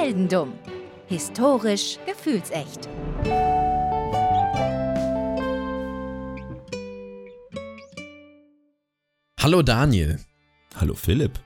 [0.00, 0.54] Heldendumm.
[1.08, 2.88] Historisch gefühlsecht.
[9.38, 10.18] Hallo Daniel.
[10.74, 11.38] Hallo Philipp.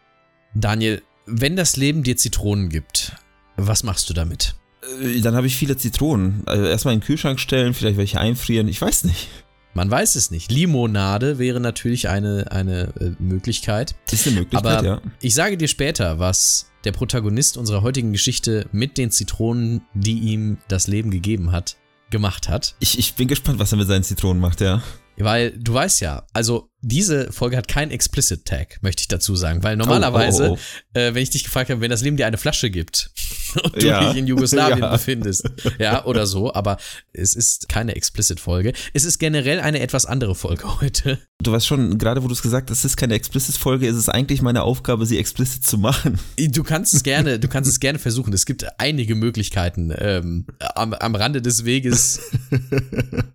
[0.55, 3.17] Daniel, wenn das Leben dir Zitronen gibt,
[3.57, 4.55] was machst du damit?
[5.01, 6.45] Äh, Dann habe ich viele Zitronen.
[6.47, 9.27] Also erstmal in den Kühlschrank stellen, vielleicht welche einfrieren, ich weiß nicht.
[9.75, 10.53] Man weiß es nicht.
[10.53, 13.97] Limonade wäre natürlich eine, eine äh, Möglichkeit.
[14.11, 15.01] Ist eine Möglichkeit, Aber ja.
[15.21, 20.59] ich sage dir später, was der Protagonist unserer heutigen Geschichte mit den Zitronen, die ihm
[20.69, 21.77] das Leben gegeben hat,
[22.11, 22.77] gemacht hat.
[22.79, 24.81] Ich, ich bin gespannt, was er mit seinen Zitronen macht, ja.
[25.17, 29.63] Weil du weißt ja, also diese Folge hat keinen Explicit Tag, möchte ich dazu sagen.
[29.63, 32.37] Weil normalerweise, Oh, oh, Äh, wenn ich dich gefragt habe, wenn das Leben dir eine
[32.39, 33.11] Flasche gibt
[33.63, 34.09] und du Ja.
[34.09, 34.91] dich in Jugoslawien Ja.
[34.93, 36.77] befindest, ja, oder so, aber
[37.13, 38.73] es ist keine Explicit-Folge.
[38.93, 41.19] Es ist generell eine etwas andere Folge heute.
[41.43, 44.09] Du weißt schon, gerade wo du es gesagt hast, es ist keine Explicit-Folge, es ist
[44.09, 46.19] eigentlich meine Aufgabe, sie explicit zu machen.
[46.39, 48.33] Du kannst es gerne, du kannst es gerne versuchen.
[48.33, 52.21] Es gibt einige Möglichkeiten, ähm, am, am Rande des Weges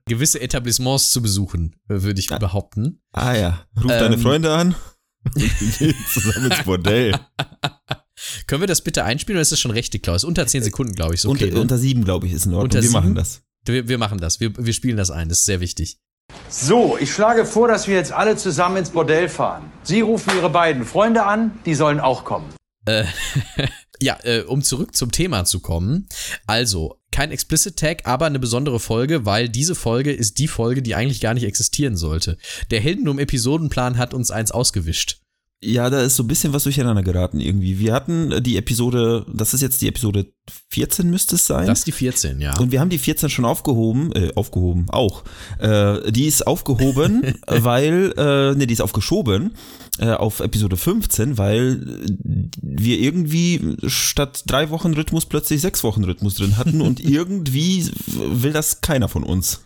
[0.07, 3.02] gewisse Etablissements zu besuchen, würde ich behaupten.
[3.11, 3.99] Ah ja, ruf Ähm.
[3.99, 4.75] deine Freunde an
[5.23, 7.13] und wir gehen zusammen ins Bordell.
[8.47, 10.23] Können wir das bitte einspielen oder ist das schon rechte Klaus?
[10.23, 11.25] Unter 10 Sekunden, glaube ich.
[11.25, 11.61] Okay, unter, ne?
[11.61, 12.65] unter sieben, glaube ich, ist in Ordnung.
[12.65, 13.41] Unter wir machen das.
[13.65, 14.39] wir, wir machen das.
[14.39, 15.29] Wir, wir spielen das ein.
[15.29, 15.99] Das ist sehr wichtig.
[16.49, 19.71] So, ich schlage vor, dass wir jetzt alle zusammen ins Bordell fahren.
[19.83, 22.53] Sie rufen Ihre beiden Freunde an, die sollen auch kommen.
[24.02, 26.08] Ja, äh, um zurück zum Thema zu kommen.
[26.47, 30.95] Also, kein Explicit Tag, aber eine besondere Folge, weil diese Folge ist die Folge, die
[30.95, 32.38] eigentlich gar nicht existieren sollte.
[32.72, 35.18] Der Heldendum-Episodenplan hat uns eins ausgewischt.
[35.61, 37.79] Ja, da ist so ein bisschen was durcheinander geraten irgendwie.
[37.79, 40.27] Wir hatten äh, die Episode, das ist jetzt die Episode
[40.69, 41.67] 14 müsste es sein.
[41.67, 42.57] Das ist die 14, ja.
[42.57, 45.23] Und wir haben die 14 schon aufgehoben, äh, aufgehoben, auch.
[45.59, 49.55] Äh, die ist aufgehoben, weil, äh, ne, die ist aufgeschoben
[49.99, 51.85] äh, auf Episode 15, weil
[52.61, 58.53] wir irgendwie statt drei Wochen Rhythmus plötzlich sechs Wochen Rhythmus drin hatten und irgendwie will
[58.53, 59.61] das keiner von uns.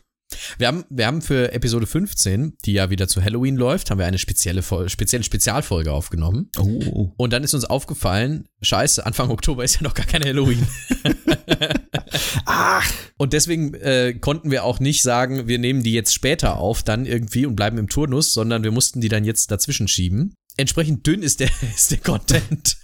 [0.58, 4.06] Wir haben, wir haben für Episode 15, die ja wieder zu Halloween läuft, haben wir
[4.06, 6.50] eine spezielle, Fol- spezielle Spezialfolge aufgenommen.
[6.60, 10.66] Oh, Und dann ist uns aufgefallen, scheiße, Anfang Oktober ist ja noch gar kein Halloween.
[12.46, 16.84] Ach, Und deswegen äh, konnten wir auch nicht sagen, wir nehmen die jetzt später auf,
[16.84, 20.36] dann irgendwie und bleiben im Turnus, sondern wir mussten die dann jetzt dazwischen schieben.
[20.56, 22.78] Entsprechend dünn ist der, ist der Content.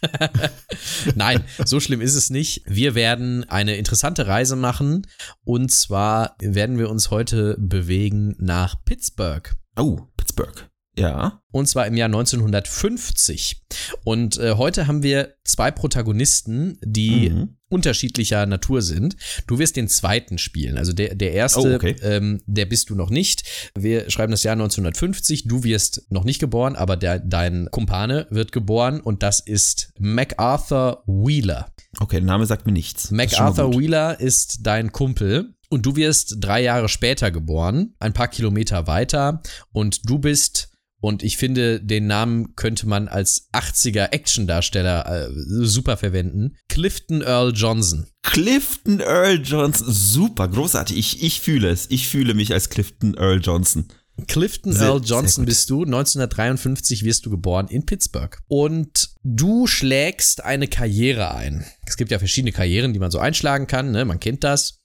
[1.16, 2.64] Nein, so schlimm ist es nicht.
[2.66, 5.06] Wir werden eine interessante Reise machen
[5.44, 9.56] und zwar werden wir uns heute bewegen nach Pittsburgh.
[9.78, 10.70] oh, Pittsburgh.
[11.00, 11.42] Ja.
[11.52, 13.62] Und zwar im Jahr 1950.
[14.04, 17.56] Und äh, heute haben wir zwei Protagonisten, die Mhm.
[17.70, 19.16] unterschiedlicher Natur sind.
[19.48, 20.78] Du wirst den zweiten spielen.
[20.78, 21.96] Also der, der erste, Oh, okay.
[22.02, 23.44] ähm, der bist du noch nicht.
[23.78, 25.48] Wir schreiben das Jahr 1950.
[25.48, 31.04] Du wirst noch nicht geboren, aber der, dein Kumpane wird geboren und das ist MacArthur
[31.08, 31.72] Wheeler.
[32.00, 33.12] Okay, der Name sagt mir nichts.
[33.12, 33.74] MacArthur.
[33.74, 39.42] Wheeler ist dein Kumpel und du wirst drei Jahre später geboren, ein paar Kilometer weiter
[39.72, 40.69] und du bist
[41.02, 46.56] und ich finde, den Namen könnte man als 80er Actiondarsteller äh, super verwenden.
[46.68, 48.08] Clifton Earl Johnson.
[48.24, 49.88] Clifton Earl Johnson.
[49.92, 50.98] Super, großartig.
[50.98, 51.88] Ich, ich fühle es.
[51.90, 53.86] Ich fühle mich als Clifton Earl Johnson.
[54.28, 55.84] Clifton Sehr- Earl Johnson bist du.
[55.86, 58.38] 1953 wirst du geboren in Pittsburgh.
[58.48, 61.66] Und du schlägst eine Karriere ein.
[61.86, 63.92] Es gibt ja verschiedene Karrieren, die man so einschlagen kann.
[63.92, 64.04] Ne?
[64.06, 64.79] Man kennt das.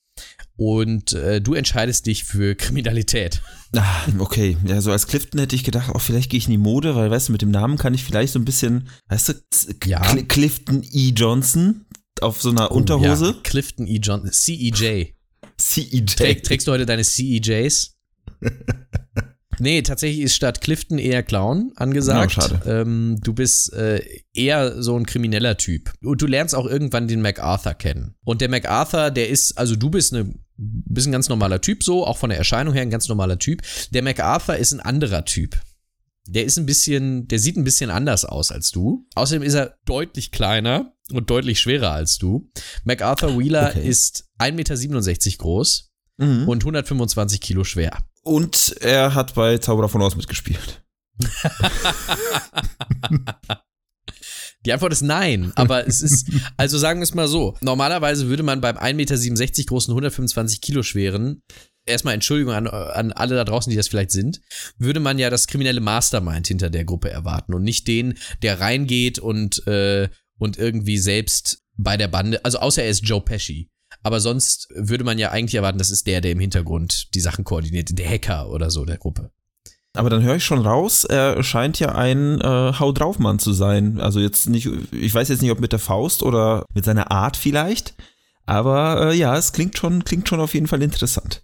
[0.57, 3.43] Und äh, du entscheidest dich für Kriminalität.
[3.75, 4.57] Ah, okay.
[4.67, 7.11] Ja, so als Clifton hätte ich gedacht, auch vielleicht gehe ich in die Mode, weil,
[7.11, 9.35] weißt du, mit dem Namen kann ich vielleicht so ein bisschen, weißt du,
[9.87, 10.01] Ja.
[10.03, 11.11] Cl Clifton E.
[11.11, 11.87] Johnson
[12.21, 13.27] auf so einer Unterhose.
[13.27, 13.99] Ja, Clifton E.
[13.99, 14.31] Johnson.
[14.31, 15.15] CEJ.
[15.59, 16.05] CEJ.
[16.07, 17.97] Träg, trägst du heute deine CEJs?
[19.61, 22.35] Nee, tatsächlich ist statt Clifton eher Clown angesagt.
[22.37, 22.61] Ja, schade.
[22.67, 25.93] Ähm, du bist äh, eher so ein krimineller Typ.
[26.03, 28.15] Und du lernst auch irgendwann den MacArthur kennen.
[28.25, 30.35] Und der MacArthur, der ist, also du bist eine
[30.95, 33.63] bist ein ganz normaler Typ so, auch von der Erscheinung her ein ganz normaler Typ.
[33.91, 35.57] Der MacArthur ist ein anderer Typ.
[36.27, 39.07] Der ist ein bisschen, der sieht ein bisschen anders aus als du.
[39.15, 42.51] Außerdem ist er deutlich kleiner und deutlich schwerer als du.
[42.85, 43.87] MacArthur Wheeler Okay.
[43.87, 44.53] ist 1,67
[45.31, 46.49] Meter groß Mhm.
[46.49, 47.99] und 125 Kilo schwer.
[48.23, 50.83] Und er hat bei Zauberer von Oz mitgespielt.
[54.65, 58.43] Die Antwort ist nein, aber es ist, also sagen wir es mal so, normalerweise würde
[58.43, 61.43] man beim 1,67 Meter großen, 125 Kilo schweren,
[61.87, 64.41] erstmal Entschuldigung an, an alle da draußen, die das vielleicht sind,
[64.79, 69.19] würde man ja das kriminelle Mastermind hinter der Gruppe erwarten und nicht den, der reingeht
[69.19, 70.09] und, äh,
[70.39, 73.69] und irgendwie selbst bei der Bande, also außer er ist Joe Pesci.
[74.03, 77.45] Aber sonst würde man ja eigentlich erwarten, das ist der, der im Hintergrund die Sachen
[77.45, 79.31] koordiniert, der Hacker oder so der Gruppe.
[79.97, 83.53] Aber dann höre ich schon raus, er scheint ja ein äh, Hau drauf Mann zu
[83.53, 84.01] sein.
[84.01, 87.37] Also jetzt nicht, ich weiß jetzt nicht, ob mit der Faust oder mit seiner Art
[87.37, 87.95] vielleicht.
[88.45, 91.43] Aber äh, ja, es klingt schon, klingt schon auf jeden Fall interessant.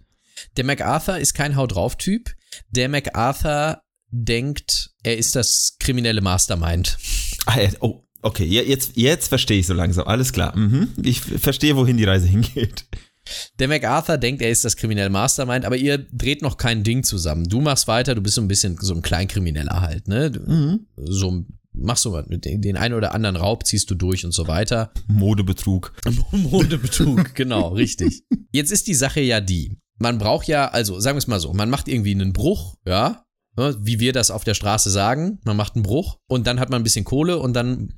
[0.57, 2.29] Der MacArthur ist kein Hau drauf Typ.
[2.69, 6.97] Der MacArthur denkt, er ist das kriminelle Mastermind.
[7.45, 10.07] Ah, oh, okay, jetzt, jetzt verstehe ich so langsam.
[10.07, 10.55] Alles klar.
[10.57, 10.89] Mhm.
[11.01, 12.85] Ich verstehe, wohin die Reise hingeht.
[13.59, 17.47] Der MacArthur denkt, er ist das kriminelle Mastermind, aber ihr dreht noch kein Ding zusammen.
[17.47, 20.31] Du machst weiter, du bist so ein bisschen so ein Kleinkrimineller halt, ne?
[20.45, 20.87] Mhm.
[20.97, 24.91] So machst du den, den einen oder anderen Raub ziehst du durch und so weiter.
[25.07, 25.93] Modebetrug.
[26.31, 28.23] Modebetrug, genau, richtig.
[28.51, 29.77] Jetzt ist die Sache ja die.
[29.97, 33.23] Man braucht ja, also sagen wir es mal so, man macht irgendwie einen Bruch, ja,
[33.55, 35.39] ne, wie wir das auf der Straße sagen.
[35.45, 37.93] Man macht einen Bruch und dann hat man ein bisschen Kohle und dann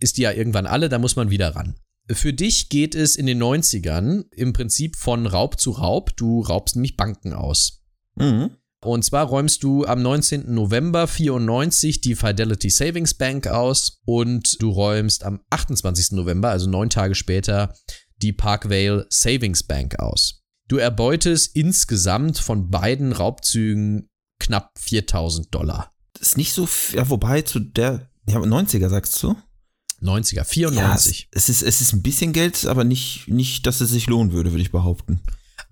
[0.00, 1.74] ist die ja irgendwann alle, da muss man wieder ran.
[2.10, 6.16] Für dich geht es in den 90ern im Prinzip von Raub zu Raub.
[6.16, 7.82] Du raubst nämlich Banken aus.
[8.16, 8.56] Mhm.
[8.84, 10.52] Und zwar räumst du am 19.
[10.52, 16.12] November 94 die Fidelity Savings Bank aus und du räumst am 28.
[16.12, 17.74] November, also neun Tage später,
[18.16, 20.42] die Parkvale Savings Bank aus.
[20.66, 24.08] Du erbeutest insgesamt von beiden Raubzügen
[24.40, 25.92] knapp 4000 Dollar.
[26.14, 29.36] Das ist nicht so, ja, wobei zu der, ja, 90er sagst du?
[30.02, 31.20] 90er, 94.
[31.20, 34.32] Ja, es, ist, es ist ein bisschen Geld, aber nicht, nicht, dass es sich lohnen
[34.32, 35.20] würde, würde ich behaupten.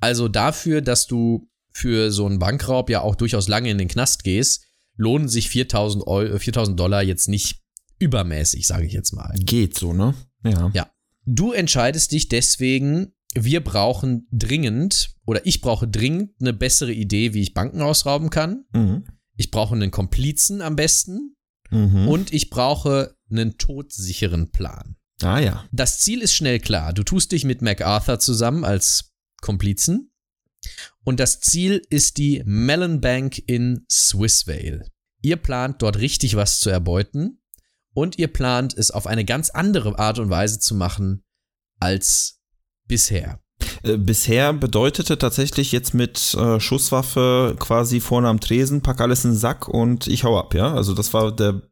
[0.00, 4.24] Also dafür, dass du für so einen Bankraub ja auch durchaus lange in den Knast
[4.24, 4.66] gehst,
[4.96, 7.60] lohnen sich 4000, Euro, 4000 Dollar jetzt nicht
[7.98, 9.34] übermäßig, sage ich jetzt mal.
[9.38, 10.14] Geht so, ne?
[10.44, 10.70] Ja.
[10.74, 10.90] Ja.
[11.26, 17.42] Du entscheidest dich deswegen, wir brauchen dringend oder ich brauche dringend eine bessere Idee, wie
[17.42, 18.64] ich Banken ausrauben kann.
[18.72, 19.04] Mhm.
[19.36, 21.36] Ich brauche einen Komplizen am besten.
[21.70, 22.08] Mhm.
[22.08, 24.96] Und ich brauche einen todsicheren Plan.
[25.22, 25.64] Ah ja.
[25.72, 26.92] Das Ziel ist schnell klar.
[26.92, 30.12] Du tust dich mit MacArthur zusammen als Komplizen.
[31.04, 34.86] Und das Ziel ist die Mellon Bank in Swissvale.
[35.22, 37.40] Ihr plant dort richtig was zu erbeuten.
[37.92, 41.24] Und ihr plant es auf eine ganz andere Art und Weise zu machen
[41.80, 42.40] als
[42.86, 43.42] bisher.
[43.82, 49.32] Äh, bisher bedeutete tatsächlich jetzt mit äh, Schusswaffe quasi vorne am Tresen, pack alles in
[49.32, 50.74] den Sack und ich hau ab, ja?
[50.74, 51.62] Also das war der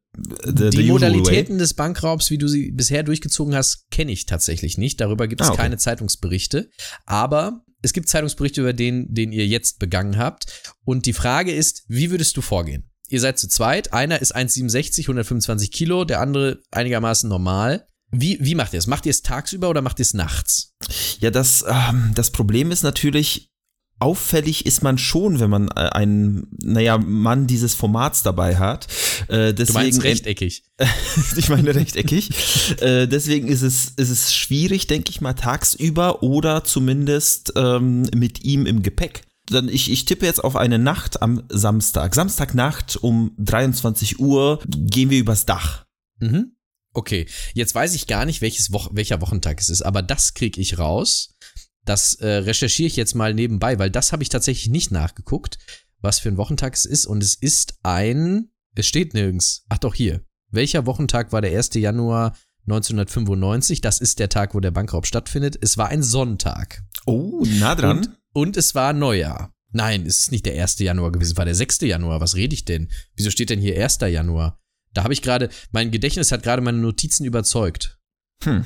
[0.45, 5.01] The, die Modalitäten des Bankraubs, wie du sie bisher durchgezogen hast, kenne ich tatsächlich nicht.
[5.01, 5.63] Darüber gibt es ah, okay.
[5.63, 6.71] keine Zeitungsberichte.
[7.07, 10.73] Aber es gibt Zeitungsberichte über den, den ihr jetzt begangen habt.
[10.85, 12.91] Und die Frage ist, wie würdest du vorgehen?
[13.09, 13.93] Ihr seid zu zweit.
[13.93, 17.87] Einer ist 1,67, 125 Kilo, der andere einigermaßen normal.
[18.11, 18.87] Wie, wie macht ihr es?
[18.87, 20.75] Macht ihr es tagsüber oder macht ihr es nachts?
[21.21, 23.51] Ja, das, ähm, das Problem ist natürlich,
[23.99, 28.87] auffällig ist man schon, wenn man äh, einen, naja, Mann dieses Formats dabei hat.
[29.29, 30.63] Äh, deswegen, du meinst rechteckig.
[31.37, 32.81] ich meine rechteckig.
[32.81, 38.45] äh, deswegen ist es, ist es schwierig, denke ich mal, tagsüber oder zumindest ähm, mit
[38.45, 39.23] ihm im Gepäck.
[39.47, 42.15] Dann ich, ich tippe jetzt auf eine Nacht am Samstag.
[42.15, 45.87] Samstagnacht um 23 Uhr gehen wir übers Dach.
[46.21, 46.53] Mhm.
[46.99, 50.61] Okay, jetzt weiß ich gar nicht, welches Wo welcher Wochentag es ist, aber das kriege
[50.61, 51.37] ich raus.
[51.85, 55.59] Das äh, recherchiere ich jetzt mal nebenbei, weil das habe ich tatsächlich nicht nachgeguckt,
[56.01, 57.07] was für ein Wochentag es ist.
[57.07, 59.65] Und es ist ein, es steht nirgends.
[59.69, 60.25] Ach doch, hier.
[60.51, 61.75] Welcher Wochentag war der 1.
[61.75, 62.37] Januar
[62.67, 63.81] 1995?
[63.81, 65.57] Das ist der Tag, wo der Bankraub stattfindet.
[65.61, 66.83] Es war ein Sonntag.
[67.07, 67.99] Oh, nah dran.
[67.99, 69.55] Und, und es war Neujahr.
[69.71, 70.81] Nein, es ist nicht der 1.
[70.81, 71.83] Januar gewesen, es war der 6.
[71.83, 72.21] Januar.
[72.21, 72.91] Was rede ich denn?
[73.15, 73.99] Wieso steht denn hier 1.
[74.01, 74.59] Januar?
[74.95, 77.99] Da habe ich gerade, mein Gedächtnis hat gerade meine Notizen überzeugt.
[78.45, 78.65] Hm.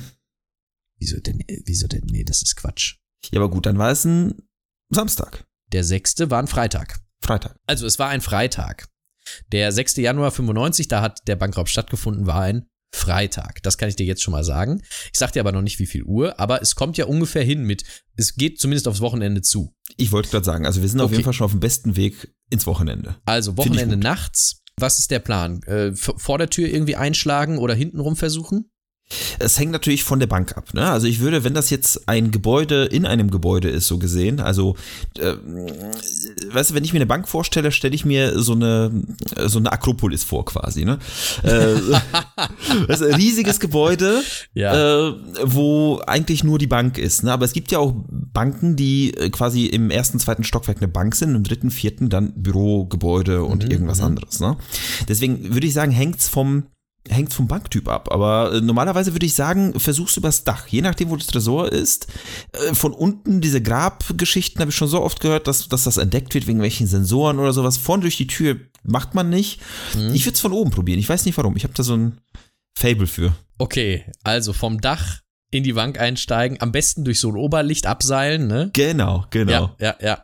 [0.99, 2.03] Wieso denn, wieso denn?
[2.05, 2.95] Nee, das ist Quatsch.
[3.31, 4.43] Ja, aber gut, dann war es ein
[4.89, 5.45] Samstag.
[5.71, 6.29] Der 6.
[6.29, 6.99] war ein Freitag.
[7.21, 7.57] Freitag.
[7.67, 8.87] Also es war ein Freitag.
[9.51, 9.97] Der 6.
[9.97, 13.63] Januar 95, da hat der Bankraub stattgefunden, war ein Freitag.
[13.63, 14.81] Das kann ich dir jetzt schon mal sagen.
[15.11, 17.63] Ich sag dir aber noch nicht, wie viel Uhr, aber es kommt ja ungefähr hin
[17.63, 17.83] mit,
[18.15, 19.73] es geht zumindest aufs Wochenende zu.
[19.97, 21.05] Ich wollte gerade sagen, also wir sind okay.
[21.05, 23.17] auf jeden Fall schon auf dem besten Weg ins Wochenende.
[23.25, 24.62] Also Wochenende nachts.
[24.79, 25.61] Was ist der Plan?
[25.63, 28.69] Äh, vor der Tür irgendwie einschlagen oder hintenrum versuchen?
[29.39, 30.73] Es hängt natürlich von der Bank ab.
[30.73, 30.89] Ne?
[30.89, 34.75] Also ich würde, wenn das jetzt ein Gebäude in einem Gebäude ist, so gesehen, also
[35.17, 35.33] äh,
[36.51, 38.91] weißt du, wenn ich mir eine Bank vorstelle, stelle ich mir so eine
[39.37, 40.85] so eine Akropolis vor quasi.
[40.85, 40.99] Ne?
[41.43, 41.75] äh,
[42.89, 44.21] ein riesiges Gebäude,
[44.53, 45.09] ja.
[45.09, 47.23] äh, wo eigentlich nur die Bank ist.
[47.23, 47.31] Ne?
[47.31, 51.15] Aber es gibt ja auch Banken, die äh, quasi im ersten, zweiten Stockwerk eine Bank
[51.15, 54.05] sind, im dritten, vierten dann Bürogebäude und mhm, irgendwas mhm.
[54.05, 54.39] anderes.
[54.39, 54.57] Ne?
[55.07, 56.63] Deswegen würde ich sagen, hängt's vom
[57.09, 58.11] hängt vom Banktyp ab.
[58.11, 60.67] Aber äh, normalerweise würde ich sagen, versuch's übers Dach.
[60.67, 62.07] Je nachdem, wo das Tresor ist.
[62.51, 66.33] Äh, von unten diese Grabgeschichten habe ich schon so oft gehört, dass, dass das entdeckt
[66.33, 67.77] wird wegen welchen Sensoren oder sowas.
[67.77, 69.61] Vorn durch die Tür macht man nicht.
[69.95, 70.13] Mhm.
[70.13, 70.99] Ich würde es von oben probieren.
[70.99, 71.55] Ich weiß nicht warum.
[71.57, 72.19] Ich habe da so ein
[72.77, 73.35] Fable für.
[73.57, 75.19] Okay, also vom Dach
[75.51, 78.71] in die Bank einsteigen, am besten durch so ein Oberlicht abseilen, ne?
[78.73, 79.75] Genau, genau.
[79.79, 80.23] Ja, ja,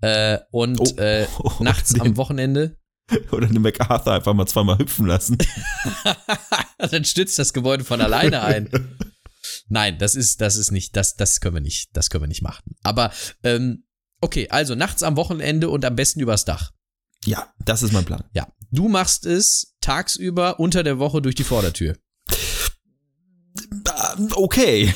[0.00, 0.34] ja.
[0.34, 1.26] Äh, und oh, äh,
[1.60, 2.76] nachts am Wochenende
[3.32, 5.38] Oder eine MacArthur einfach mal zweimal hüpfen lassen.
[6.78, 8.70] Dann stützt das Gebäude von alleine ein.
[9.68, 12.42] Nein, das ist, das ist nicht, das, das können wir nicht, das können wir nicht
[12.42, 12.76] machen.
[12.82, 13.84] Aber ähm,
[14.20, 16.72] okay, also nachts am Wochenende und am besten übers Dach.
[17.24, 18.24] Ja, das ist mein Plan.
[18.34, 21.96] Ja, du machst es tagsüber unter der Woche durch die Vordertür.
[24.18, 24.94] Ähm, Okay.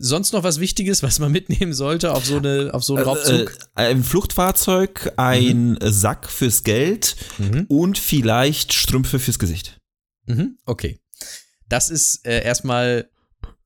[0.00, 3.08] Sonst noch was Wichtiges, was man mitnehmen sollte auf so eine, auf so einen Äh,
[3.08, 3.58] Raubzug?
[3.74, 7.66] ein Fluchtfahrzeug, ein Sack fürs Geld Mhm.
[7.68, 9.78] und vielleicht Strümpfe fürs Gesicht.
[10.26, 10.98] Mhm, okay.
[11.68, 13.10] Das ist äh, erstmal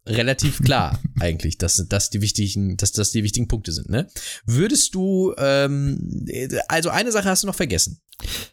[0.06, 3.88] relativ klar eigentlich, dass das die wichtigen, dass das die wichtigen Punkte sind.
[3.90, 4.08] Ne?
[4.46, 6.26] Würdest du, ähm,
[6.68, 8.00] also eine Sache hast du noch vergessen.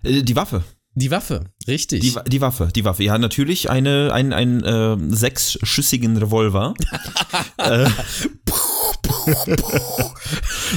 [0.04, 0.64] Äh, Die Waffe.
[1.00, 2.02] Die Waffe, richtig.
[2.02, 3.04] Die, die Waffe, die Waffe.
[3.04, 6.74] Ja, natürlich eine, ein, ein äh, sechsschüssigen Revolver.
[7.58, 7.88] äh,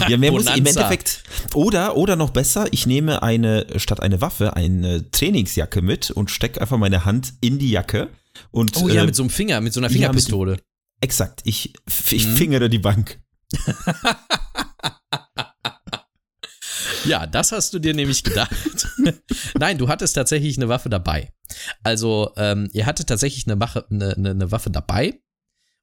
[0.09, 0.67] ja, mehr muss im.
[0.67, 1.23] Endeffekt.
[1.55, 6.61] Oder, oder noch besser, ich nehme eine, statt eine Waffe, eine Trainingsjacke mit und stecke
[6.61, 8.09] einfach meine Hand in die Jacke.
[8.51, 10.59] Und, oh ja, äh, mit so einem Finger, mit so einer ja, mit- Fingerpistole.
[11.01, 11.73] Exakt, ich,
[12.11, 12.37] ich Mhm.
[12.37, 13.19] fingere die Bank.
[17.05, 18.55] Ja, das hast du dir nämlich gedacht.
[19.59, 21.33] Nein, du hattest tatsächlich eine Waffe dabei.
[21.83, 25.21] Also, ähm, ihr hattet tatsächlich eine, Wache, eine, eine, eine Waffe dabei.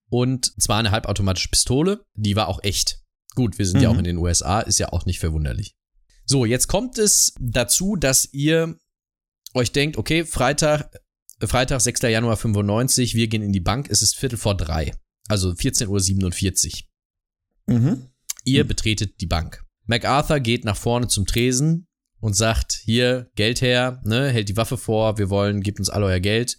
[0.10, 2.06] Und zwar eine halbautomatische Pistole.
[2.14, 3.00] Die war auch echt.
[3.36, 3.96] Gut, wir sind ja Mhm.
[3.96, 5.76] auch in den USA, ist ja auch nicht verwunderlich.
[6.26, 8.78] So, jetzt kommt es dazu, dass ihr
[9.54, 10.96] euch denkt, okay, Freitag,
[11.40, 12.02] äh, Freitag, 6.
[12.10, 14.94] Januar 95, wir gehen in die Bank, es ist Viertel vor drei.
[15.28, 16.84] Also 14.47
[17.68, 17.76] Uhr.
[17.76, 18.08] Mhm.
[18.46, 19.64] Ihr betretet die Bank.
[19.88, 21.88] MacArthur geht nach vorne zum Tresen
[22.20, 26.04] und sagt, hier, Geld her, ne, hält die Waffe vor, wir wollen, gebt uns all
[26.04, 26.58] euer Geld.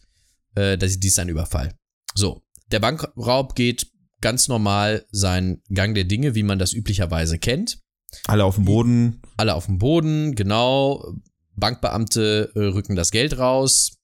[0.54, 1.74] Äh, das, dies ist ein Überfall.
[2.14, 7.78] So, der Bankraub geht ganz normal seinen Gang der Dinge, wie man das üblicherweise kennt.
[8.26, 9.22] Alle auf dem Boden.
[9.36, 11.14] Alle auf dem Boden, genau.
[11.56, 13.96] Bankbeamte äh, rücken das Geld raus.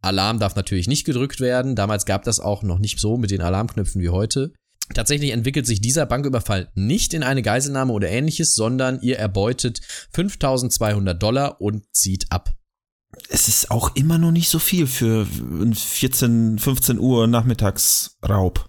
[0.00, 1.76] Alarm darf natürlich nicht gedrückt werden.
[1.76, 4.52] Damals gab das auch noch nicht so mit den Alarmknöpfen wie heute.
[4.92, 9.80] Tatsächlich entwickelt sich dieser Banküberfall nicht in eine Geiselnahme oder ähnliches, sondern ihr erbeutet
[10.12, 12.54] 5200 Dollar und zieht ab.
[13.28, 18.68] Es ist auch immer noch nicht so viel für ein 14, 15 Uhr Nachmittagsraub.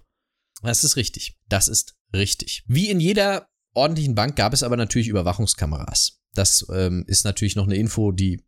[0.62, 1.36] Das ist richtig.
[1.48, 2.64] Das ist richtig.
[2.66, 6.20] Wie in jeder ordentlichen Bank gab es aber natürlich Überwachungskameras.
[6.34, 8.42] Das ähm, ist natürlich noch eine Info, die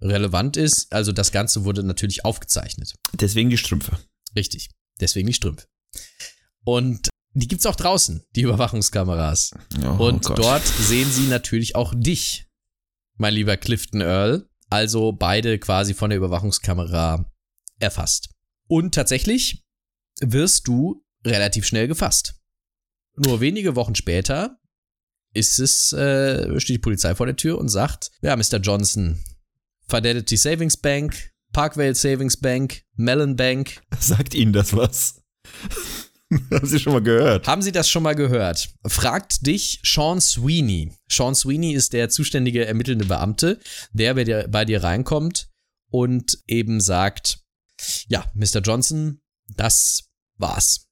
[0.00, 0.92] relevant ist.
[0.92, 2.94] Also das Ganze wurde natürlich aufgezeichnet.
[3.12, 3.98] Deswegen die Strümpfe.
[4.36, 4.70] Richtig.
[5.00, 5.66] Deswegen die Strümpfe.
[6.64, 9.52] Und die gibt's auch draußen, die Überwachungskameras.
[9.84, 10.38] Oh Und Gott.
[10.38, 12.46] dort sehen sie natürlich auch dich,
[13.16, 14.46] mein lieber Clifton Earl.
[14.68, 17.30] Also beide quasi von der Überwachungskamera
[17.80, 18.30] erfasst.
[18.68, 19.64] Und tatsächlich
[20.20, 22.36] wirst du relativ schnell gefasst.
[23.16, 24.58] Nur wenige Wochen später
[25.34, 28.58] ist es, äh, steht die Polizei vor der Tür und sagt, ja, Mr.
[28.58, 29.22] Johnson,
[29.88, 35.20] Fidelity Savings Bank, Parkvale Savings Bank, Mellon Bank, Sagt Ihnen das was?
[36.50, 37.46] Haben Sie schon mal gehört?
[37.46, 38.70] Haben Sie das schon mal gehört?
[38.86, 40.92] Fragt dich Sean Sweeney.
[41.08, 43.58] Sean Sweeney ist der zuständige ermittelnde Beamte,
[43.92, 45.48] der bei dir, bei dir reinkommt
[45.90, 47.40] und eben sagt,
[48.08, 48.60] ja, Mr.
[48.60, 49.20] Johnson,
[49.56, 50.04] das
[50.36, 50.86] war's.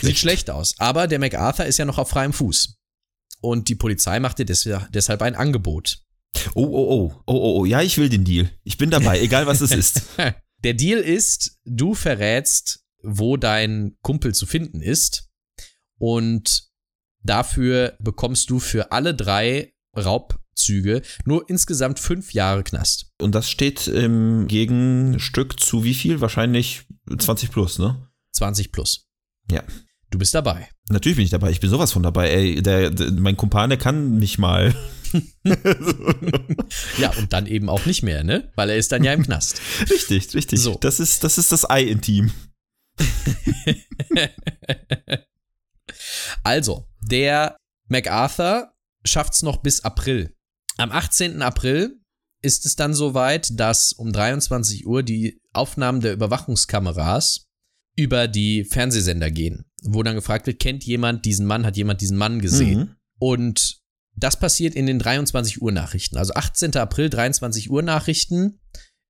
[0.00, 0.74] Sieht schlecht aus.
[0.78, 2.76] Aber der MacArthur ist ja noch auf freiem Fuß.
[3.40, 6.02] Und die Polizei macht dir des deshalb ein Angebot.
[6.54, 8.50] Oh, oh, oh, oh, oh, oh, ja, ich will den Deal.
[8.64, 10.02] Ich bin dabei, egal was es ist.
[10.64, 15.28] Der Deal ist, du verrätst, wo dein Kumpel zu finden ist.
[15.98, 16.68] Und
[17.22, 23.10] dafür bekommst du für alle drei Raubzüge nur insgesamt fünf Jahre Knast.
[23.20, 26.20] Und das steht im Gegenstück zu wie viel?
[26.20, 26.86] Wahrscheinlich
[27.16, 28.08] 20 plus, ne?
[28.32, 29.08] 20 plus.
[29.50, 29.64] Ja.
[30.10, 30.68] Du bist dabei.
[30.88, 31.50] Natürlich bin ich dabei.
[31.50, 32.30] Ich bin sowas von dabei.
[32.30, 34.74] Ey, der, der, mein Kumpane kann mich mal.
[36.98, 38.50] Ja, und dann eben auch nicht mehr, ne?
[38.56, 39.60] Weil er ist dann ja im Knast.
[39.90, 40.60] Richtig, richtig.
[40.60, 40.76] So.
[40.80, 42.30] Das ist das, ist das Ei in Team.
[46.42, 47.56] Also, der
[47.88, 48.72] MacArthur
[49.04, 50.34] schafft's noch bis April.
[50.76, 51.42] Am 18.
[51.42, 52.00] April
[52.42, 57.46] ist es dann soweit, dass um 23 Uhr die Aufnahmen der Überwachungskameras
[57.96, 62.16] über die Fernsehsender gehen, wo dann gefragt wird, kennt jemand diesen Mann, hat jemand diesen
[62.16, 62.78] Mann gesehen?
[62.78, 62.96] Mhm.
[63.18, 63.80] Und
[64.14, 66.16] das passiert in den 23 Uhr Nachrichten.
[66.16, 66.76] Also 18.
[66.76, 68.60] April, 23 Uhr Nachrichten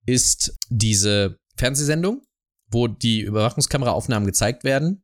[0.07, 2.23] ist diese Fernsehsendung,
[2.71, 5.03] wo die Überwachungskameraaufnahmen gezeigt werden.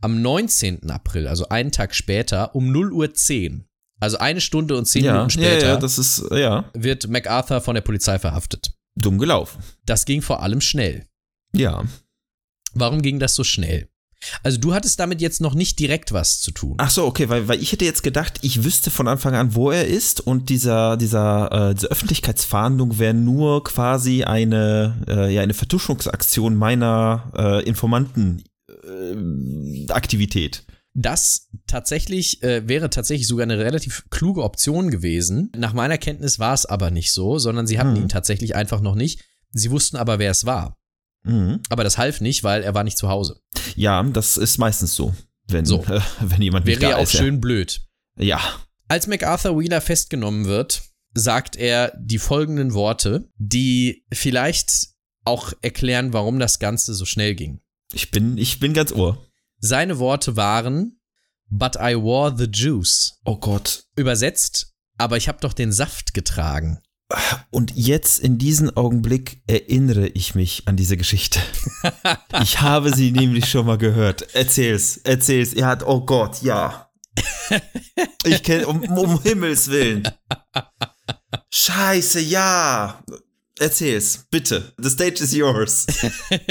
[0.00, 0.90] Am 19.
[0.90, 3.68] April, also einen Tag später, um 0 Uhr 10,
[4.00, 7.60] also eine Stunde und zehn Ja, Minuten ja, später, ja, das ist, ja, wird MacArthur
[7.60, 8.72] von der Polizei verhaftet.
[8.96, 9.62] dumm gelaufen.
[9.86, 11.06] Das ging vor allem schnell.
[11.54, 11.84] Ja.
[12.74, 13.88] Warum ging das so schnell?
[14.42, 16.74] Also du hattest damit jetzt noch nicht direkt was zu tun.
[16.78, 19.70] Ach so, okay, weil, weil ich hätte jetzt gedacht, ich wüsste von Anfang an, wo
[19.70, 25.54] er ist und dieser, dieser, äh, diese Öffentlichkeitsfahndung wäre nur quasi eine, äh, ja, eine
[25.54, 30.64] Vertuschungsaktion meiner äh, Informantenaktivität.
[30.94, 35.50] Das tatsächlich äh, wäre tatsächlich sogar eine relativ kluge Option gewesen.
[35.56, 38.02] Nach meiner Kenntnis war es aber nicht so, sondern sie hatten Mhm.
[38.02, 39.24] ihn tatsächlich einfach noch nicht.
[39.52, 40.76] Sie wussten aber, wer es war.
[41.24, 41.60] Mhm.
[41.68, 43.40] Aber das half nicht, weil er war nicht zu Hause.
[43.76, 45.14] Ja, das ist meistens so,
[45.48, 45.82] wenn, So.
[45.84, 47.12] äh, wenn jemand nicht Wäre ja da auch ist.
[47.16, 47.80] schön blöd.
[48.18, 48.40] Ja.
[48.88, 50.82] Als MacArthur Wheeler festgenommen wird,
[51.14, 54.88] sagt er die folgenden Worte, die vielleicht
[55.24, 57.60] auch erklären, warum das Ganze so schnell ging.
[57.92, 59.24] Ich bin, ich bin ganz ohr.
[59.60, 60.98] Seine Worte waren,
[61.48, 63.18] But I wore the juice.
[63.24, 63.84] Oh Gott.
[63.94, 66.80] Übersetzt, aber ich habe doch den Saft getragen.
[67.50, 71.40] Und jetzt in diesem Augenblick erinnere ich mich an diese Geschichte.
[72.42, 74.34] Ich habe sie nämlich schon mal gehört.
[74.34, 75.52] Erzähl's, erzähl's.
[75.52, 76.90] Er hat, oh Gott, ja.
[78.24, 80.08] Ich kenne, um, um Himmels Willen.
[81.50, 83.02] Scheiße, ja.
[83.58, 84.72] Erzähl's, bitte.
[84.78, 85.86] The stage is yours.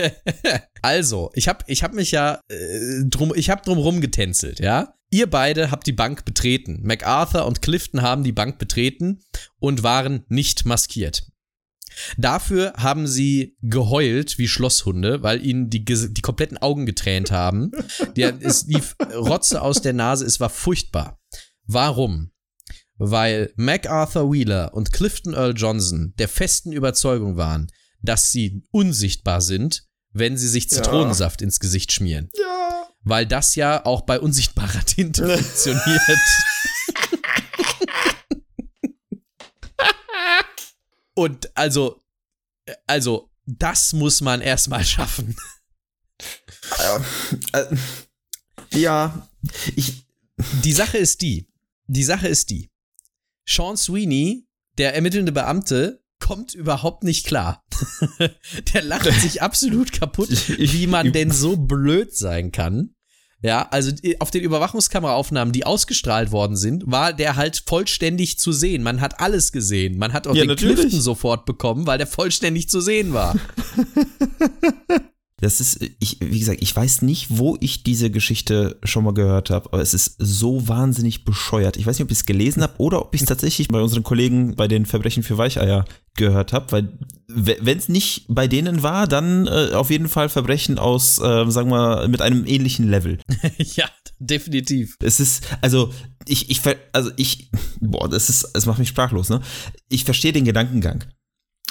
[0.81, 4.93] also, ich habe ich hab mich ja äh, drum, ich habe drum rumgetänzelt, ja.
[5.11, 6.79] Ihr beide habt die Bank betreten.
[6.83, 9.19] MacArthur und Clifton haben die Bank betreten
[9.59, 11.27] und waren nicht maskiert.
[12.17, 17.71] Dafür haben sie geheult wie Schlosshunde, weil ihnen die, die kompletten Augen getränt haben.
[18.15, 21.19] Der, es lief Rotze aus der Nase, es war furchtbar.
[21.65, 22.31] Warum?
[22.95, 27.69] Weil MacArthur Wheeler und Clifton Earl Johnson der festen Überzeugung waren,
[28.01, 32.29] dass sie unsichtbar sind, wenn sie sich Zitronensaft ins Gesicht schmieren.
[32.39, 32.60] Ja.
[33.03, 36.01] Weil das ja auch bei unsichtbarer Tinte funktioniert.
[41.13, 42.03] Und also,
[42.88, 45.36] also, das muss man erstmal schaffen.
[48.74, 49.27] Ja,
[49.75, 50.05] ich,
[50.63, 51.48] Die Sache ist die,
[51.88, 52.72] die Sache ist die.
[53.46, 56.00] Sean Sweeney, der ermittelnde Beamte,
[56.31, 57.61] kommt überhaupt nicht klar.
[58.73, 62.95] der lacht sich absolut kaputt, wie man denn so blöd sein kann.
[63.41, 68.81] Ja, also auf den Überwachungskameraaufnahmen, die ausgestrahlt worden sind, war der halt vollständig zu sehen.
[68.81, 69.98] Man hat alles gesehen.
[69.98, 70.75] Man hat auch Ja, den natürlich.
[70.75, 73.35] Clifton sofort bekommen, weil der vollständig zu sehen war.
[75.41, 79.49] Das ist, ich, wie gesagt, ich weiß nicht, wo ich diese Geschichte schon mal gehört
[79.49, 81.77] habe, aber es ist so wahnsinnig bescheuert.
[81.77, 84.03] Ich weiß nicht, ob ich es gelesen habe oder ob ich es tatsächlich bei unseren
[84.03, 89.07] Kollegen bei den Verbrechen für Weicheier gehört habe, weil wenn es nicht bei denen war,
[89.07, 93.19] dann äh, auf jeden Fall Verbrechen aus, äh, sagen wir, mit einem ähnlichen Level.
[93.57, 94.97] ja, definitiv.
[95.01, 95.91] Es ist, also
[96.27, 97.49] ich, ich, also ich,
[97.79, 99.41] boah, das ist, es macht mich sprachlos, ne?
[99.89, 101.05] Ich verstehe den Gedankengang.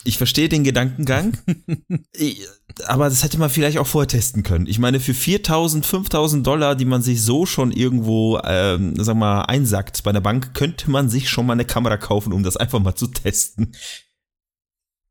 [0.04, 1.36] Ich verstehe den Gedankengang,
[2.12, 2.46] ich,
[2.86, 4.66] aber das hätte man vielleicht auch vorher testen können.
[4.66, 9.42] Ich meine, für 4000, 5000 Dollar, die man sich so schon irgendwo, ähm, sag mal,
[9.42, 12.80] einsackt bei der Bank, könnte man sich schon mal eine Kamera kaufen, um das einfach
[12.80, 13.74] mal zu testen.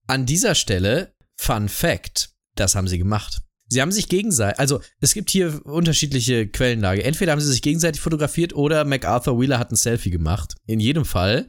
[0.08, 3.42] An dieser Stelle, Fun Fact, das haben sie gemacht.
[3.70, 7.04] Sie haben sich gegenseitig, also es gibt hier unterschiedliche Quellenlage.
[7.04, 10.56] Entweder haben sie sich gegenseitig fotografiert oder MacArthur Wheeler hat ein Selfie gemacht.
[10.66, 11.46] In jedem Fall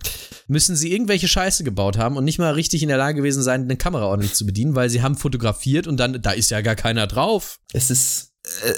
[0.47, 3.63] müssen sie irgendwelche Scheiße gebaut haben und nicht mal richtig in der Lage gewesen sein,
[3.63, 6.77] eine Kamera ordentlich zu bedienen, weil sie haben fotografiert und dann, da ist ja gar
[6.77, 7.59] keiner drauf.
[7.73, 8.71] Es ist, äh,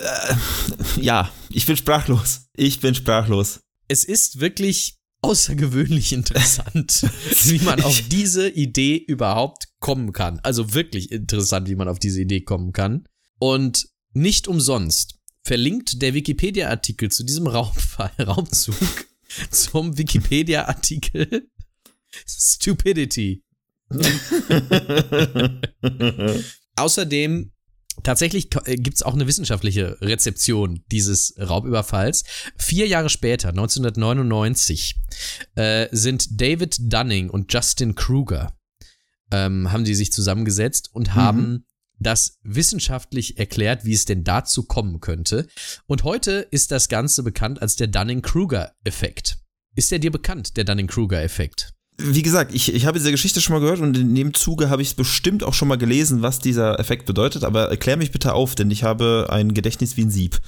[0.00, 0.34] äh,
[1.00, 2.42] ja, ich bin sprachlos.
[2.54, 3.60] Ich bin sprachlos.
[3.88, 7.06] Es ist wirklich außergewöhnlich interessant,
[7.44, 10.40] wie man auf diese Idee überhaupt kommen kann.
[10.40, 13.06] Also wirklich interessant, wie man auf diese Idee kommen kann.
[13.38, 18.76] Und nicht umsonst verlinkt der Wikipedia-Artikel zu diesem Raumfall, Raumzug
[19.50, 21.48] zum Wikipedia-Artikel
[22.26, 23.44] Stupidity.
[26.76, 27.52] Außerdem
[28.02, 32.24] Tatsächlich gibt es auch eine wissenschaftliche Rezeption dieses Raubüberfalls.
[32.56, 34.96] Vier Jahre später, 1999,
[35.56, 38.56] äh, sind David Dunning und Justin Kruger,
[39.30, 41.64] ähm, haben die sich zusammengesetzt und haben
[41.98, 45.46] das wissenschaftlich erklärt, wie es denn dazu kommen könnte.
[45.86, 49.38] Und heute ist das Ganze bekannt als der Dunning-Kruger-Effekt.
[49.76, 51.74] Ist der dir bekannt, der Dunning-Kruger-Effekt?
[52.02, 54.82] Wie gesagt, ich, ich habe diese Geschichte schon mal gehört und in dem Zuge habe
[54.82, 58.54] ich bestimmt auch schon mal gelesen, was dieser Effekt bedeutet, aber erklär mich bitte auf,
[58.54, 60.40] denn ich habe ein Gedächtnis wie ein Sieb.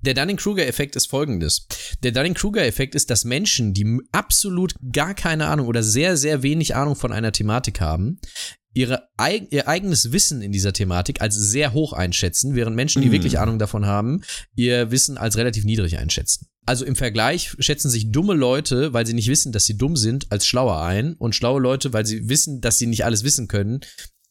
[0.00, 1.66] Der Dunning-Kruger-Effekt ist folgendes.
[2.02, 6.96] Der Dunning-Kruger-Effekt ist, dass Menschen, die absolut gar keine Ahnung oder sehr, sehr wenig Ahnung
[6.96, 8.18] von einer Thematik haben,
[8.76, 9.08] ihre,
[9.50, 13.12] ihr eigenes Wissen in dieser Thematik als sehr hoch einschätzen, während Menschen, die Mm.
[13.12, 14.22] wirklich Ahnung davon haben,
[14.54, 16.46] ihr Wissen als relativ niedrig einschätzen.
[16.66, 20.30] Also im Vergleich schätzen sich dumme Leute, weil sie nicht wissen, dass sie dumm sind,
[20.30, 23.80] als schlauer ein und schlaue Leute, weil sie wissen, dass sie nicht alles wissen können,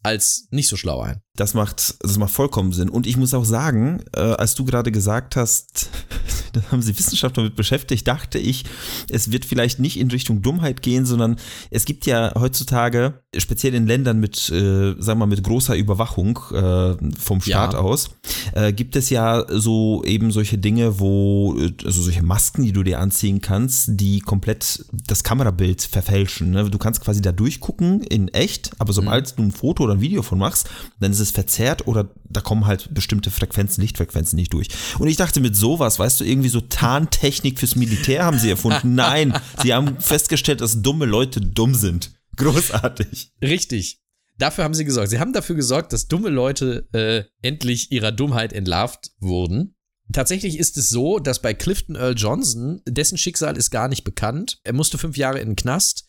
[0.03, 1.21] als nicht so schlau ein.
[1.35, 2.89] Das macht, das macht vollkommen Sinn.
[2.89, 5.89] Und ich muss auch sagen, äh, als du gerade gesagt hast,
[6.55, 8.65] da haben sich Wissenschaftler mit beschäftigt, dachte ich,
[9.09, 11.35] es wird vielleicht nicht in Richtung Dummheit gehen, sondern
[11.69, 16.39] es gibt ja heutzutage, speziell in Ländern mit, äh, sagen wir mal, mit großer Überwachung
[16.51, 17.79] äh, vom Staat Ja.
[17.79, 18.09] aus,
[18.53, 22.83] äh, gibt es ja so eben solche Dinge, wo, äh, also solche Masken, die du
[22.83, 26.51] dir anziehen kannst, die komplett das Kamerabild verfälschen.
[26.51, 26.69] Ne?
[26.69, 30.21] Du kannst quasi da durchgucken in echt, aber sobald du ein Foto oder ein Video
[30.21, 34.67] von machst, dann ist es verzerrt oder da kommen halt bestimmte Frequenzen, Lichtfrequenzen nicht durch.
[34.99, 38.95] Und ich dachte mit sowas, weißt du, irgendwie so Tarntechnik fürs Militär haben sie erfunden.
[38.95, 42.11] Nein, sie haben festgestellt, dass dumme Leute dumm sind.
[42.37, 43.31] Großartig.
[43.41, 44.01] Richtig.
[44.37, 45.09] Dafür haben sie gesorgt.
[45.09, 49.75] Sie haben dafür gesorgt, dass dumme Leute äh, endlich ihrer Dummheit entlarvt wurden.
[50.11, 54.59] Tatsächlich ist es so, dass bei Clifton Earl Johnson, dessen Schicksal ist gar nicht bekannt.
[54.63, 56.07] Er musste fünf Jahre in den Knast.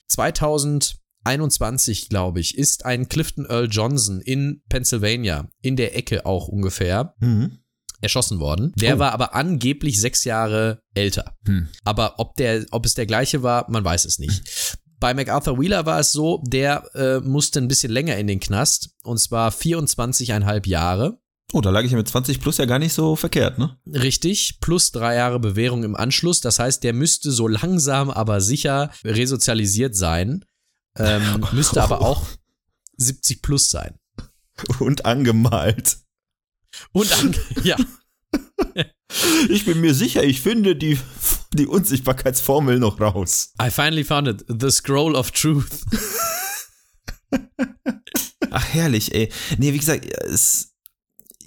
[1.25, 7.15] 2021, glaube ich, ist ein Clifton Earl Johnson in Pennsylvania, in der Ecke auch ungefähr,
[7.21, 7.59] Mhm.
[8.01, 8.73] Erschossen worden.
[8.77, 8.99] Der Oh.
[8.99, 11.37] war aber angeblich sechs Jahre älter.
[11.47, 11.69] Hm.
[11.85, 14.77] Aber ob, der, ob es der gleiche war, man weiß es nicht.
[14.99, 18.91] Bei MacArthur Wheeler war es so, der äh, musste ein bisschen länger in den Knast,
[19.05, 21.19] und zwar 24,5 Jahre.
[21.53, 23.79] Oh, da lag ich ja mit 20 plus ja gar nicht so verkehrt, ne?
[23.87, 26.41] Richtig, plus drei Jahre Bewährung im Anschluss.
[26.41, 30.45] Das heißt, der müsste so langsam, aber sicher resozialisiert sein.
[30.97, 32.25] Ähm, müsste aber auch
[32.97, 33.99] 70 plus sein.
[34.81, 35.99] Und angemalt.
[36.93, 37.77] Und an, ja,
[39.49, 40.99] Ich bin mir sicher, ich finde die,
[41.53, 43.53] die Unsichtbarkeitsformel noch raus.
[43.63, 44.45] I finally found it.
[44.49, 45.85] The Scroll of Truth.
[48.51, 49.31] Ach, herrlich, ey.
[49.59, 50.75] Nee, wie gesagt, es,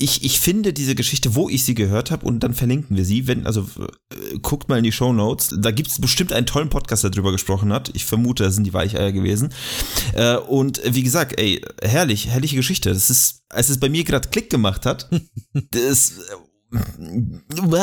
[0.02, 3.28] ich, ich finde diese Geschichte, wo ich sie gehört habe, und dann verlinken wir sie,
[3.28, 3.68] wenn, also
[4.10, 5.54] äh, guckt mal in die Show Notes.
[5.60, 7.92] Da gibt es bestimmt einen tollen Podcast, der drüber gesprochen hat.
[7.94, 9.54] Ich vermute, das sind die Weicheier gewesen.
[10.14, 12.94] Äh, und wie gesagt, ey, herrlich, herrliche Geschichte.
[12.94, 15.10] Das ist, als es bei mir gerade Klick gemacht hat,
[15.72, 16.14] das,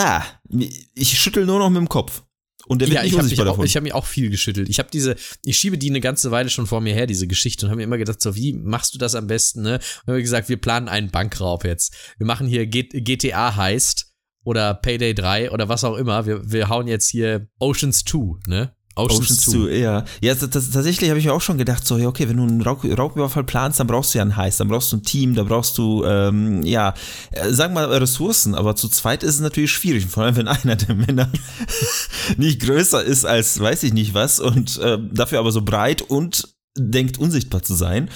[0.09, 0.61] äh,
[0.95, 2.23] ich schüttel nur noch mit dem Kopf.
[2.67, 3.67] Und der wird Ja, nicht ich habe mich, unsichtbar auch- davon.
[3.67, 4.69] ich hab mich auch viel geschüttelt.
[4.69, 7.65] Ich habe diese, ich schiebe die eine ganze Weile schon vor mir her, diese Geschichte,
[7.67, 9.81] und habe mir immer gedacht, so, wie machst du das am besten, ne?
[10.05, 11.95] Und habe gesagt, wir planen einen Bankraub jetzt.
[12.19, 14.13] Wir machen hier G GTA heißt
[14.45, 16.27] oder Payday 3 oder was auch immer.
[16.27, 18.76] Wir, wir hauen jetzt hier Oceans 2, ne?
[18.97, 20.05] Oceans 2, ja.
[20.23, 22.45] Ja, das, das, tatsächlich habe ich mir auch schon gedacht, so, ja, okay, wenn du
[22.45, 25.35] einen Raub, Raubüberfall planst, dann brauchst du ja einen Heist, dann brauchst du ein Team,
[25.35, 26.95] da brauchst du, ähm, ja,
[27.33, 30.49] äh, sagen wir mal Ressourcen, aber zu zweit ist es natürlich schwierig, vor allem wenn
[30.49, 31.31] einer der Männer
[32.37, 36.57] nicht größer ist als weiß ich nicht was und äh, dafür aber so breit und
[36.79, 38.11] denkt unsichtbar zu sein.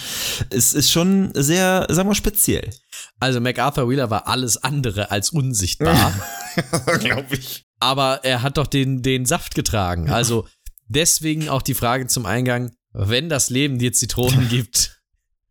[0.51, 2.71] Es ist schon sehr, sagen wir mal, speziell.
[3.19, 6.13] Also MacArthur Wheeler war alles andere als unsichtbar.
[7.01, 7.65] Glaube ich.
[7.81, 10.11] aber er hat doch den, den Saft getragen.
[10.11, 10.47] Also
[10.91, 15.01] deswegen auch die Frage zum Eingang, wenn das Leben dir Zitronen gibt,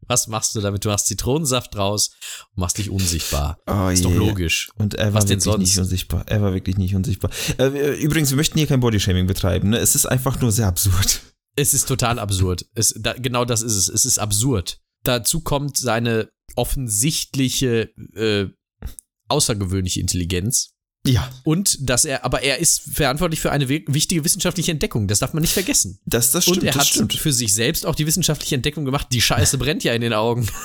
[0.08, 0.84] was machst du damit?
[0.86, 2.10] Du machst Zitronensaft raus
[2.56, 3.60] und machst dich unsichtbar.
[3.68, 4.18] Oh Ist doch je.
[4.18, 4.72] logisch.
[4.76, 5.60] Und er war Was wirklich sonst?
[5.60, 6.24] nicht unsichtbar.
[6.28, 7.30] Er war wirklich nicht unsichtbar.
[7.60, 9.70] Äh, übrigens, wir möchten hier kein Bodyshaming betreiben.
[9.70, 9.78] Ne?
[9.78, 11.22] Es ist einfach nur sehr absurd.
[11.56, 12.66] Es ist total absurd.
[12.74, 13.88] Es, da, genau das ist es.
[13.88, 14.80] Es ist absurd.
[15.04, 18.48] Dazu kommt seine offensichtliche, äh,
[19.28, 20.74] außergewöhnliche Intelligenz.
[21.08, 25.08] Ja, Und dass er, aber er ist verantwortlich für eine wi- wichtige wissenschaftliche Entdeckung.
[25.08, 26.00] Das darf man nicht vergessen.
[26.06, 26.58] das, das stimmt.
[26.60, 27.14] Und er hat stimmt.
[27.14, 29.08] für sich selbst auch die wissenschaftliche Entdeckung gemacht.
[29.12, 30.48] Die Scheiße brennt ja in den Augen.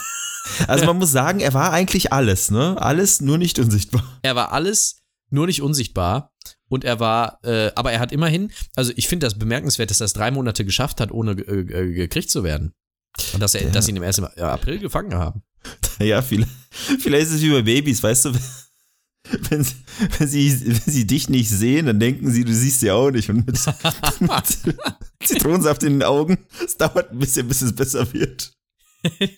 [0.69, 2.77] Also man muss sagen, er war eigentlich alles, ne?
[2.79, 4.05] Alles nur nicht unsichtbar.
[4.21, 4.97] Er war alles,
[5.31, 6.35] nur nicht unsichtbar.
[6.69, 10.05] Und er war, äh, aber er hat immerhin, also ich finde das bemerkenswert, dass er
[10.05, 12.75] es drei Monate geschafft hat, ohne äh, äh, gekriegt zu werden.
[13.33, 13.71] Und dass, er, Ja.
[13.71, 14.19] dass sie ihn im 1.
[14.37, 15.43] April gefangen haben.
[15.99, 16.51] Ja, vielleicht,
[17.01, 18.33] vielleicht ist es wie bei Babys, weißt du?
[19.51, 19.75] Wenn, sie-
[20.19, 23.31] wenn, sie, wenn sie dich nicht sehen, dann denken sie, du siehst sie auch nicht.
[23.31, 23.59] Und mit,
[24.21, 24.31] mit
[25.25, 28.53] Zitronensaft in den Augen, es dauert ein bisschen, bis es besser wird.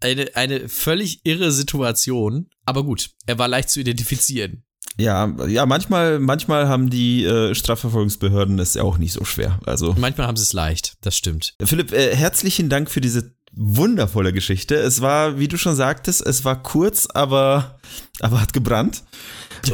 [0.00, 2.48] Eine, eine völlig irre Situation.
[2.64, 4.62] Aber gut, er war leicht zu identifizieren.
[4.98, 9.60] Ja, ja, manchmal, manchmal haben die äh, Strafverfolgungsbehörden es ja auch nicht so schwer.
[9.66, 11.54] Also, Manchmal haben sie es leicht, das stimmt.
[11.62, 14.74] Philipp, äh, herzlichen Dank für diese wundervolle Geschichte.
[14.76, 17.78] Es war, wie du schon sagtest, es war kurz, aber,
[18.20, 19.02] aber hat gebrannt.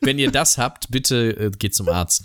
[0.00, 2.24] Wenn ihr das habt, bitte äh, geht zum Arzt.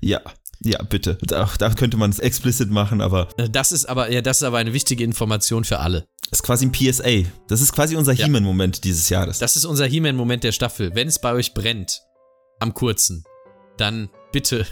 [0.00, 0.20] Ja,
[0.62, 1.18] ja, bitte.
[1.22, 4.42] Da, da könnte man es explicit machen, aber Äh, Das ist aber, ja, das ist
[4.42, 6.06] aber eine wichtige Information für alle.
[6.30, 7.28] es ist quasi ein PSA.
[7.48, 8.26] Das ist quasi unser Ja.
[8.26, 9.38] He-Man-Moment dieses Jahres.
[9.38, 10.94] Das ist unser He-Man-Moment der Staffel.
[10.94, 12.02] Wenn es bei euch brennt,
[12.60, 13.24] am kurzen,
[13.78, 14.66] dann bitte,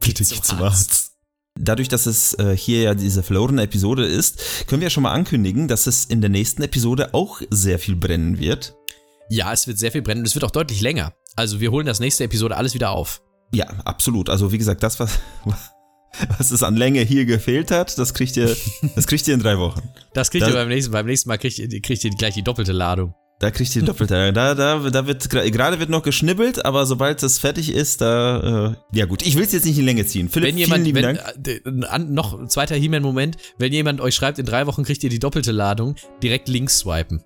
[0.00, 0.90] bitte geht zum Arzt.
[0.90, 1.11] Arzt.
[1.58, 5.12] Dadurch, dass es äh, hier ja diese verlorene Episode ist, können wir ja schon mal
[5.12, 8.74] ankündigen, dass es in der nächsten Episode auch sehr viel brennen wird.
[9.28, 11.12] Ja, es wird sehr viel brennen und es wird auch deutlich länger.
[11.36, 13.22] Also wir holen das nächste Episode alles wieder auf.
[13.52, 14.30] Ja, absolut.
[14.30, 15.18] Also wie gesagt, das, was,
[16.38, 18.54] was es an Länge hier gefehlt hat, das kriegt ihr,
[18.94, 19.82] das kriegt ihr in drei Wochen.
[20.14, 22.72] Das kriegt Da- ihr beim nächsten, beim nächsten Mal, kriegt kriegt ihr gleich die doppelte
[22.72, 23.14] Ladung.
[23.42, 24.32] Da kriegt ihr doppelte.
[24.32, 28.96] Da, da, da wird gerade wird noch geschnibbelt, aber sobald das fertig ist, da äh,
[28.96, 29.26] ja gut.
[29.26, 30.28] Ich will es jetzt nicht in Länge ziehen.
[30.28, 31.82] Philipp, Wenn jemand, vielen lieben wenn, Dank.
[31.82, 35.10] äh, an, noch ein zweiter He-Man-Moment, wenn jemand euch schreibt, in drei Wochen kriegt ihr
[35.10, 37.24] die doppelte Ladung, direkt links swipen.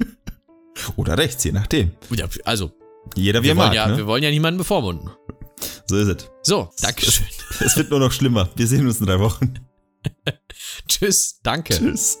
[0.96, 1.90] Oder rechts, je nachdem.
[2.14, 2.72] Ja, also,
[3.14, 3.74] Jeder wie er mag.
[3.74, 3.98] ja, ne?
[3.98, 5.10] wir wollen ja niemanden bevormunden.
[5.86, 6.30] So ist es.
[6.44, 7.26] So, Dankeschön.
[7.60, 8.48] Es wird nur noch schlimmer.
[8.56, 9.52] Wir sehen uns in drei Wochen.
[10.88, 11.74] Tschüss, danke.
[11.74, 12.20] Tschüss.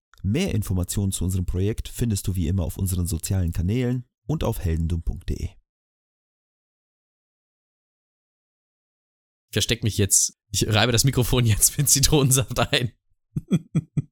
[0.21, 4.59] Mehr Informationen zu unserem Projekt findest du wie immer auf unseren sozialen Kanälen und auf
[4.59, 5.49] heldendum.de.
[9.51, 10.37] Ich versteck mich jetzt.
[10.51, 12.91] Ich reibe das Mikrofon jetzt mit Zitronensaft ein.